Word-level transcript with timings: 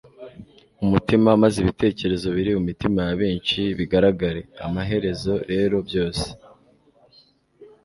umutima 0.83 1.29
maze 1.43 1.57
ibitekerezo 1.63 2.27
biri 2.35 2.51
mu 2.57 2.61
mitima 2.69 2.99
ya 3.07 3.15
benshi 3.21 3.59
bigaragare. 3.77 4.41
amaherezo 4.65 5.33
rero, 5.51 5.77
byose 5.87 6.27